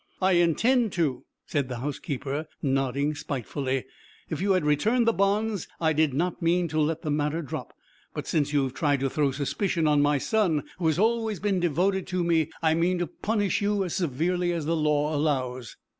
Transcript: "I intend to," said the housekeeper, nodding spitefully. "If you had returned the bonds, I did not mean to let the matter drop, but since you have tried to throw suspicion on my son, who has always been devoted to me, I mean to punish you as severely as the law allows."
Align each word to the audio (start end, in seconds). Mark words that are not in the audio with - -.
"I 0.19 0.31
intend 0.31 0.93
to," 0.93 1.25
said 1.45 1.69
the 1.69 1.75
housekeeper, 1.77 2.47
nodding 2.59 3.13
spitefully. 3.13 3.85
"If 4.31 4.41
you 4.41 4.53
had 4.53 4.65
returned 4.65 5.07
the 5.07 5.13
bonds, 5.13 5.67
I 5.79 5.93
did 5.93 6.11
not 6.11 6.41
mean 6.41 6.67
to 6.69 6.79
let 6.81 7.03
the 7.03 7.11
matter 7.11 7.43
drop, 7.43 7.71
but 8.15 8.25
since 8.25 8.51
you 8.51 8.63
have 8.63 8.73
tried 8.73 9.01
to 9.01 9.11
throw 9.11 9.29
suspicion 9.29 9.85
on 9.85 10.01
my 10.01 10.17
son, 10.17 10.63
who 10.79 10.87
has 10.87 10.97
always 10.97 11.39
been 11.39 11.59
devoted 11.59 12.07
to 12.07 12.23
me, 12.23 12.49
I 12.63 12.73
mean 12.73 12.97
to 12.97 13.05
punish 13.05 13.61
you 13.61 13.83
as 13.83 13.93
severely 13.93 14.51
as 14.53 14.65
the 14.65 14.75
law 14.75 15.15
allows." 15.15 15.77